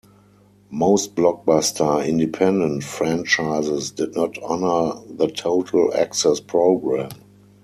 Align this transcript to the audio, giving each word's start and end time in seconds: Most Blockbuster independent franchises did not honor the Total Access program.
Most 0.71 1.13
Blockbuster 1.13 2.03
independent 2.03 2.83
franchises 2.83 3.91
did 3.91 4.15
not 4.15 4.35
honor 4.41 4.99
the 5.07 5.27
Total 5.27 5.93
Access 5.93 6.39
program. 6.39 7.11